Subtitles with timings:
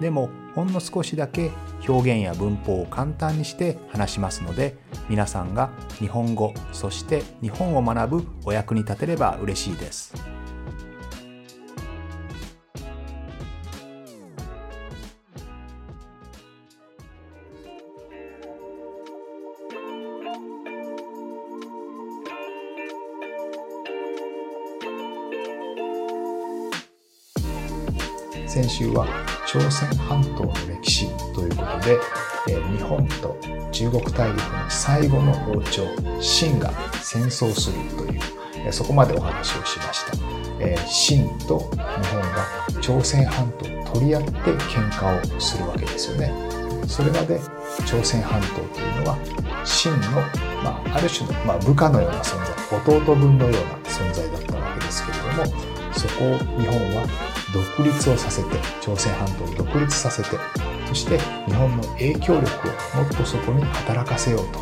[0.00, 1.50] でもほんの少しだけ
[1.88, 4.76] 表現や文法を簡単にして話しますので
[5.08, 10.14] 皆さんが日本語そして日本を学ぶお役に立てれば嬉しいです。
[28.46, 29.06] 先週は
[29.50, 30.52] 朝鮮半島の
[30.82, 31.98] 歴史ということで、
[32.50, 33.34] え日本と
[33.72, 35.86] 中国大陸の最後の王朝
[36.20, 38.20] 秦が戦争するという、
[38.66, 40.12] えそこまでお話をしました、
[40.60, 42.46] え秦と日本が
[42.82, 46.30] 朝鮮半島を取り合って喧嘩をするわけですよね。
[46.86, 47.40] それまで
[47.86, 49.18] 朝鮮半島というのは
[49.64, 50.20] 秦の、
[50.62, 57.06] まあ、ある種の、まあ、部下のような存在弟分のような存在だったわけですけれどもそこを日本は
[57.52, 58.48] 独立をさせて
[58.80, 60.30] 朝鮮半島を独立させて
[60.86, 64.60] そして日本の影響力をもっとそこに働かせようと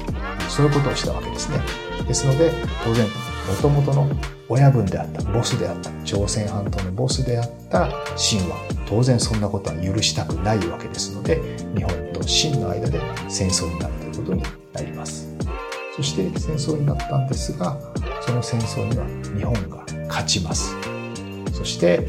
[0.48, 1.60] そういうことをしたわけですね。
[2.06, 2.52] ですので
[2.84, 3.12] 当然も
[3.60, 4.08] ともとの
[4.48, 8.56] 親分であったボスであった朝鮮半島のボスであった秦は
[8.88, 11.40] 当然そんなことは許したくないわけですので
[11.74, 14.42] 日本と秦の間で戦争になるということに
[14.72, 15.28] なります。
[15.96, 17.78] そして戦争になったんですが
[18.20, 20.95] その戦争には日本が勝ちます。
[21.56, 22.06] そして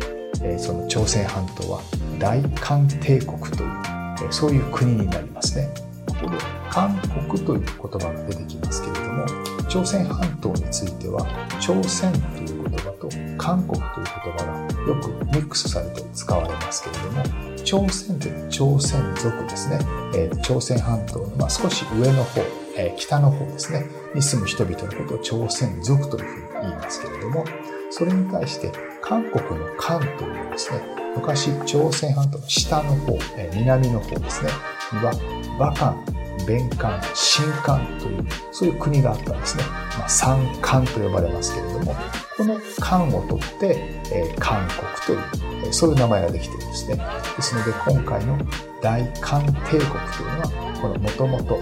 [0.57, 1.81] その朝鮮半島は
[2.19, 5.69] 大韓帝国というそういう国になりますね。
[6.05, 6.37] ここで
[6.69, 9.25] 韓国という言葉が出てきますけれども
[9.69, 11.25] 朝鮮半島については
[11.61, 17.23] 朝鮮という言葉と韓国という言葉がよくミックスされて使われますけれども
[17.63, 19.79] 朝鮮という朝鮮族ですね、
[20.15, 22.41] え朝鮮半島の、ま、少し上の方、
[22.77, 23.85] え北の方ですね
[24.15, 27.45] に住む人々のことを朝鮮族というふうに言いますけれども
[27.89, 28.71] それに対して
[29.07, 30.81] 韓国の韓というですね、
[31.15, 34.49] 昔朝鮮半島の下の方、え南の方ですね、
[34.91, 35.13] には、
[35.57, 36.03] 和韓、
[36.45, 39.63] 弁韓、新韓という、そういう国があったんですね。
[39.97, 41.95] まあ、三韓と呼ばれますけれども、
[42.35, 43.77] この韓を取って、
[44.11, 47.01] え、韓国という、え、そういう名前ができているんですね。
[47.37, 48.37] ですので、今回の
[48.81, 51.57] 大韓帝国というのは、このもともと、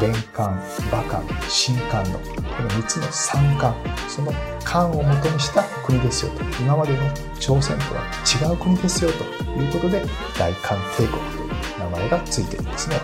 [0.00, 3.74] 弁韓、馬韓、新韓の、この3つの三韓、
[4.08, 4.32] その
[4.64, 6.42] 韓を元にした国ですよと。
[6.60, 7.02] 今までの
[7.38, 9.24] 朝鮮とは違う国ですよと
[9.60, 10.02] いうことで、
[10.38, 12.96] 大韓帝国という名前がついているんですね。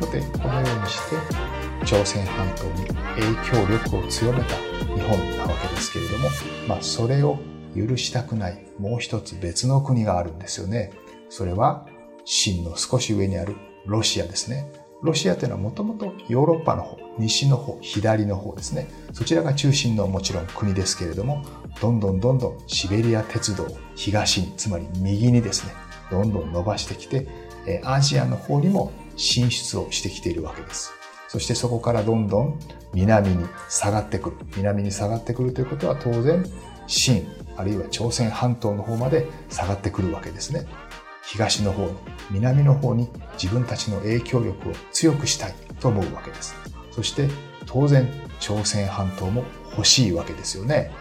[0.00, 1.16] さて、このようにして、
[1.84, 6.28] 朝鮮半島に影響力を強めた日本なわけですけれども、
[6.66, 7.38] まあ、それを
[7.76, 10.92] 許したくないもう一つ別の国があるんですよね。
[11.28, 11.86] それは、
[12.26, 13.56] 秦の少し上にある
[13.86, 14.68] ロシアですね。
[15.02, 18.88] ロシアというのはもともとヨーロッパの方、西の方、左の方ですね。
[19.12, 21.44] そちらが中心のもちろん国ですけれども、
[21.80, 25.72] どんどんどんどんシベリア鉄道を東に、つまり右にですね、
[26.10, 27.28] どんどん伸ばしてきて、
[27.84, 30.92] アジアの方にも進出をしてきているわけです。
[31.28, 32.58] そしてそこからどんどん
[32.92, 34.36] 南に下がってくる。
[34.56, 36.44] 南に下がってくるということは当然、
[36.88, 37.22] 清、
[37.56, 40.66] あるいは朝鮮半島の方まで下がってくるわけですね。
[41.26, 41.92] 東の方に、
[42.30, 43.08] 南の方に
[43.40, 46.54] 自分たちの影響力を強くしたいと思うわけです。
[46.92, 47.28] そして
[47.66, 48.08] 当然
[48.40, 50.92] 朝鮮半島も欲しいわけですよね。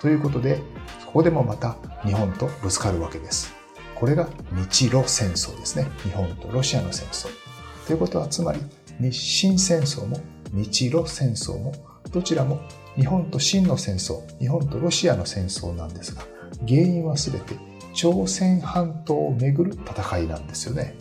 [0.00, 0.60] ということで、
[1.06, 3.52] ここでもまた日本とぶつかるわけです。
[3.94, 5.90] これが日露戦争ですね。
[6.02, 7.28] 日本とロシアの戦争。
[7.86, 8.60] ということはつまり
[9.00, 10.20] 日清戦争も
[10.52, 11.72] 日露戦争も
[12.12, 12.60] どちらも
[12.96, 16.22] 日本と清の戦争、日本とロシアの戦争なんですが、
[16.66, 17.56] 原因は全て
[17.94, 20.94] 朝鮮半島をめぐる戦いなんですよね。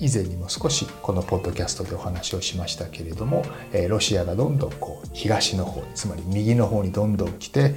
[0.00, 3.44] 以前にも少しこのポッドキャストでお話をしましたけれども、
[3.88, 7.74] ロシアがどんどんこう東の方つまり右の方にどんどん来て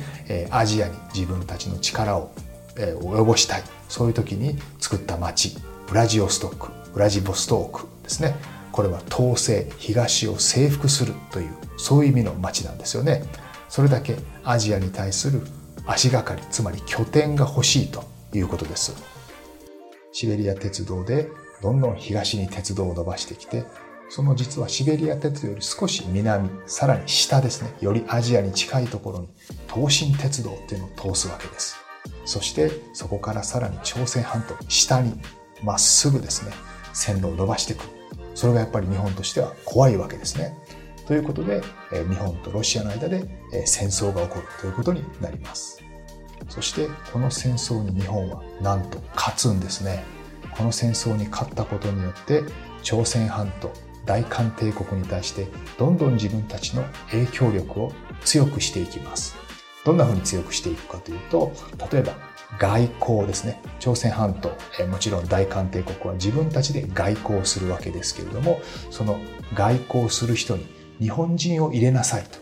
[0.49, 2.31] アジアに自分たちの力を
[2.75, 3.63] 及ぼしたい。
[3.87, 5.57] そういう時に作った町
[5.91, 6.71] ウラジオストック。
[6.95, 8.35] ウラジボストークですね。
[8.71, 13.23] これは統制東を征服するというそういう意味の町なんですよね。
[13.69, 15.41] それだけアジアに対する
[15.85, 18.03] 足がかりつまり拠点が欲しいと。
[18.33, 18.93] いうことです。
[20.11, 21.29] シベリア鉄道で
[21.61, 23.65] どんどん東に鉄道を伸ばしてきて
[24.09, 27.73] その実はシベリア鉄道より少し南さらに下ですね。
[27.81, 29.27] よりアジアに近いところに
[29.73, 31.75] 東進鉄道っていうのを通すわけです。
[32.25, 35.19] そしてそこからさらに朝鮮半島下に
[35.63, 36.51] まっすぐですね
[36.93, 37.83] 線路を伸ばしていく。
[38.33, 40.55] それがやっぱり日本としては怖いわけですね。
[41.07, 43.23] ということで、日本とロシアの間で
[43.65, 45.81] 戦争が起こるということになります。
[46.49, 50.03] そしてこの戦争に日本はなんと勝つんですね。
[50.51, 52.43] この戦争に勝ったことによって
[52.81, 53.71] 朝鮮半島
[54.05, 55.47] 大韓帝国に対して
[55.77, 57.91] どんどん自分たちの影響力を
[58.23, 59.35] 強くしていきます。
[59.85, 61.51] どんな風に強くしていくかというと、
[61.91, 62.13] 例えば
[62.57, 63.61] 外交ですね。
[63.79, 68.59] 朝鮮半島、えもちろん大韓帝国は自分たちで外交するわけですけれども、
[68.89, 69.19] その
[69.53, 70.65] 外交する人に
[70.99, 72.39] 日本人を入れなさいと。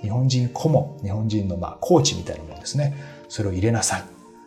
[0.00, 3.17] 日本人顧問、日本人のまあコーチみたいなものですね。
[3.28, 4.04] それを入れなさい。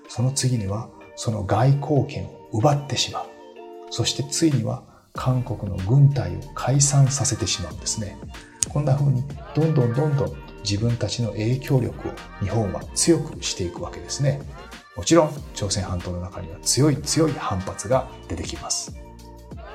[0.07, 3.25] その次には、その外交権を奪ってしまう。
[3.89, 4.83] そしてついには
[5.13, 8.17] 韓国の軍隊を解散させてしまうんですね。
[8.69, 9.23] こんな風に
[9.53, 10.33] どんどんどんどん
[10.63, 14.41] 自分たちの影響力を日本は強くしていくわけですね。
[14.95, 18.95] もちろん朝鮮半島の中には強い強い反発が出てきます。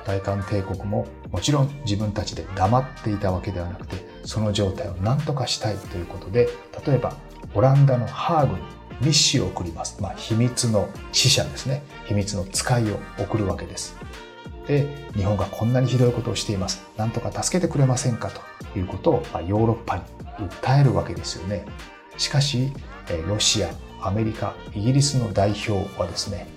[0.05, 6.47] 大韓帝国ももちろん自分たちで黙っていたわけではなくてその状態を何とかしたいということで
[6.85, 7.17] 例えば
[7.53, 10.01] オランダのハーグに密使を送ります。
[10.01, 11.83] まあ、秘密の使者ですね。
[12.05, 13.95] 秘密の使いを送るわけです。
[14.67, 16.81] で、日本がこんなにひどいことをしています。
[16.97, 18.29] なんとか助けてくれませんか？
[18.29, 20.03] ということをまヨーロッパに
[20.37, 21.65] 訴えるわけですよね。
[22.17, 22.71] しかし、
[23.27, 23.69] ロシア、
[24.01, 26.47] アメリカ、イギリスの代表はですね、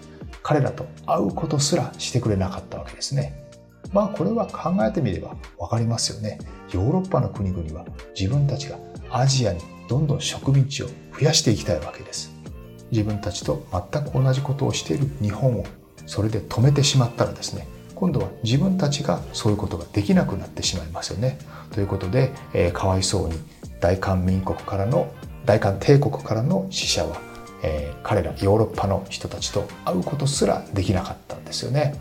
[0.43, 3.49] 彼らと会うことすらしてくれなかったわけですね。
[3.93, 6.39] まあこれは考えてみればわかりますよね。
[6.73, 7.85] ヨーロッパの国々は
[8.19, 8.79] 自分たちが
[9.11, 9.61] アジアに
[9.91, 12.33] どんどん植民地を増やしていきたいわけです。
[12.93, 15.67] 自分たちと全く同じことをしている日本を
[16.07, 17.67] それで止めてしまったらですね、
[17.97, 21.39] 今度は自分たちがそういうことができなくなってしまいますよね。
[21.73, 23.35] ということで、えー、かわいそうに
[23.81, 25.13] 大韓民国からの
[25.45, 27.21] 大韓帝国からの死者は、
[27.65, 32.01] えー、彼らヨーロッパの人たちと会うことすらできなかったんですよね。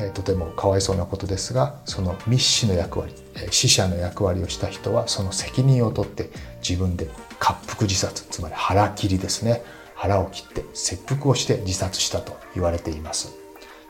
[0.00, 6.30] え、とてもかわいそうなことですがその密使の役割、え、死者の役割をした人はその責任を取って
[6.66, 7.06] 自分で
[7.40, 9.62] 滑腹自殺つまり腹切りですね
[9.94, 13.36] 腹を切って切腹をして自殺したと言われています。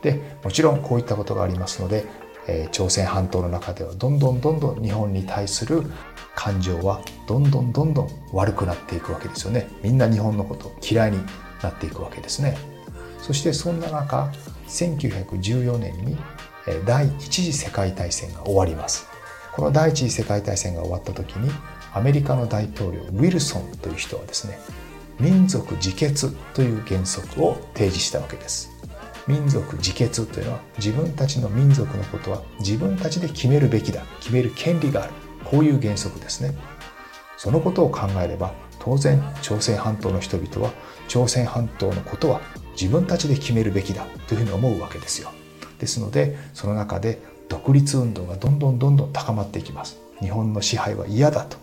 [0.03, 2.05] でもちろんこういったことがありますので、
[2.49, 5.85] え、朝鮮半島の中ではどんどんどんどん日本に対する
[6.35, 9.69] 感情はどんどんどんどん悪くなっていくわけですよね。
[9.85, 11.19] みんな日本のことを嫌いに
[11.63, 12.57] なっていくわけですね。
[13.21, 14.33] そしてそんな中、
[14.71, 16.17] 1914年に
[16.87, 19.09] 第一次世界大戦が終わります。
[19.53, 21.51] この第一次世界大戦が終わった時に
[21.93, 24.59] アメリカの大統領ウィルソンという人はですね
[25.19, 28.71] 民族自決という原則を提示したわけです。
[29.27, 35.13] 民族自決というのは自分たちの民族のことは自分たちで決めるべきだ決める権利がある。
[35.45, 36.55] こういう原則ですね。
[37.37, 40.73] そのことを考えれば当然朝鮮半島の人々は
[41.09, 42.41] 朝鮮半島のことは
[42.81, 45.33] 自分たちで決めるべきだというふうに思うわけですよ。
[45.79, 49.99] ですのでその中で独立運動がどんどんどんどん高まっていきます。
[50.21, 51.59] 日本の支配は嫌だと。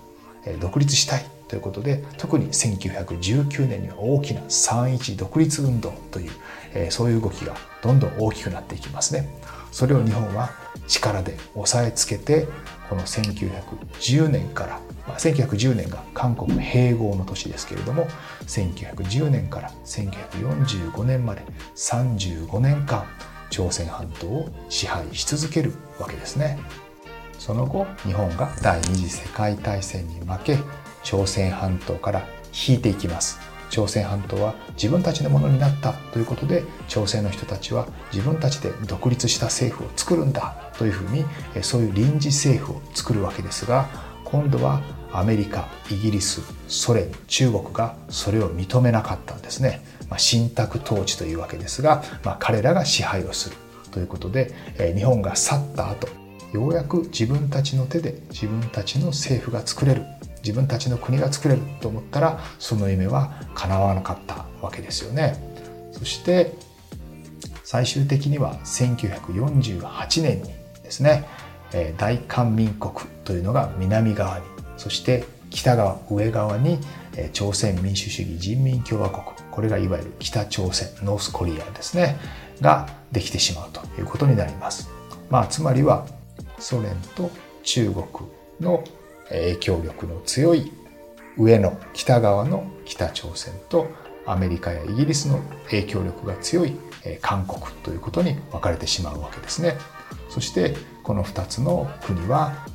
[0.59, 1.25] 独立したい。
[1.47, 6.31] ということで特に1919年には大きな3.1独立運動という、
[6.73, 9.29] えそういう動きがどんどん大きくなっていきますね。
[9.71, 10.51] それを日本は
[10.87, 12.47] 力で押さえつけて
[12.89, 18.07] この1910年から、まあ、1910年が韓国併合の年ですけれども
[18.47, 21.43] 1910年から1945年まで
[21.75, 23.05] 35年間
[23.49, 26.59] 朝鮮半島を支配し続けるわけですね。
[27.39, 30.57] その後日本が第二次世界大戦に負け
[31.03, 32.27] 朝鮮半島から
[32.67, 33.39] 引いていきます。
[33.69, 41.25] 朝鮮半島は自分たちのものになったということで朝鮮の人たちは自分たちで独立した政府を作るんだというふうに
[41.63, 43.89] そういう臨時政府を作るわけですが
[44.23, 44.81] 今度は
[45.11, 53.55] アメリカイギリスソ連中国がそれを認めなかったんですね、まあ、信託統治というわけですが、まあ、彼らが支配をする
[53.91, 54.53] ということで
[54.95, 56.07] 日本が去った後
[56.53, 60.05] ようやく自分たちの手で自分たちの政府が作れる。
[60.47, 65.35] 自分たちの国が作れると思ったらその夢は叶わなかったわけですよね。
[65.91, 66.53] そして
[67.65, 71.25] 最終的には1948年にですね
[71.97, 72.93] 大韓民国
[73.25, 74.45] というのが南側に
[74.77, 76.79] そして北側上側に
[77.33, 82.17] 朝鮮民主主義人民共和国これがいわゆる北朝鮮ノースコリアですね
[82.61, 84.89] ができてしまうということになります。
[85.29, 86.07] まあつまりは
[86.57, 87.29] ソ連と
[87.63, 88.05] 中国
[88.61, 88.81] の
[89.29, 90.71] 影響力の強い
[91.37, 93.87] 上の北側の北朝鮮と
[94.25, 96.75] アメリカやイギリスの影響力が強い
[97.21, 99.75] 韓国ということに分かれてしまうわけですね。
[100.29, 102.65] そしてこの2つの国は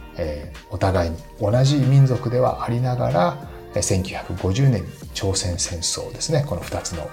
[0.71, 7.11] お互いに同じ民族ではありながら1950年に朝鮮戦争ですねこの2つの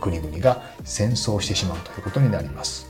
[0.00, 2.88] 国々が戦争してしまうということになります。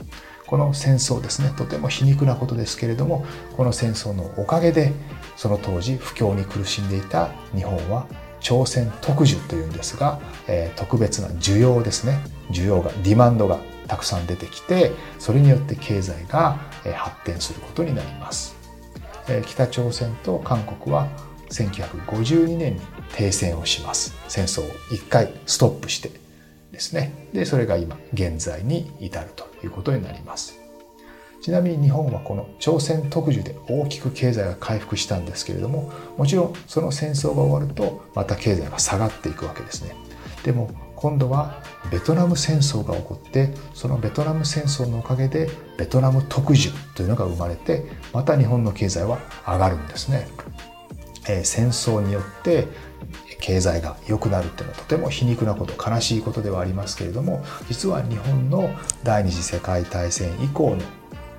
[0.48, 1.52] この戦争ですね。
[1.56, 3.26] とても皮肉なことですけれども
[3.56, 4.92] この戦争のおかげで
[5.36, 8.06] その当時不況に苦しんでいた日本は
[8.40, 12.24] 朝鮮特需というんですが、えー、特別な需要ですね。
[12.50, 16.58] 需要がディマンドがたくさん出てきてそれによって経済が
[16.96, 18.56] 発展することになります。
[19.28, 21.08] え北朝鮮と韓国は
[21.50, 22.80] 1952年に
[23.14, 24.14] 停戦をします。
[24.28, 26.10] 戦争を一回ストップして
[26.78, 27.12] ですね。
[27.32, 30.60] でそれが今現在に至るということになります。
[31.42, 39.94] ちなみに日本はこの朝鮮特需で大きく経済が回復したんですけれどももちろんその戦争が終わるとまた経済が下がっていくわけですね。
[40.44, 50.28] でも今度はベトナム戦争が起こってそのベトナム戦争のおかげでベトナム特需というのが生まれてまた日本の経済は上がるんですね。
[51.28, 52.66] えー、戦争によって
[53.40, 58.70] 経済が良くなるっていうのはとても皮肉なこと悲しいことではありますけれども実は日本の
[59.04, 60.82] 第二次世界大戦以降の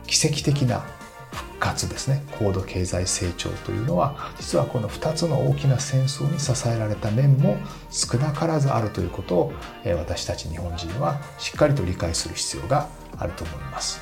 [0.08, 0.84] 奇跡的な
[1.32, 7.58] 復活ですね高度経済成長というのは実はこの2つの大きな戦争に支えられた面も
[7.92, 9.54] 少なからずあるということを
[9.86, 12.88] 私たち日本人はしっかりと理解する必要が
[13.18, 14.02] あると思います。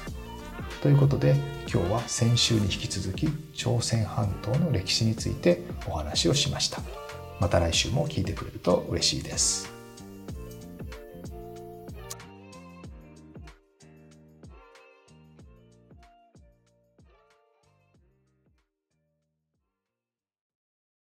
[0.82, 1.36] ということで
[1.72, 7.07] 今日は先週に引き続き朝鮮半島の歴史についてお話をしました。
[7.40, 9.77] また来週も聞いてくれると嬉しいです。